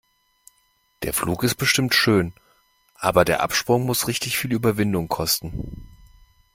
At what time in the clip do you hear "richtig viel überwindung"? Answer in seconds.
4.07-5.07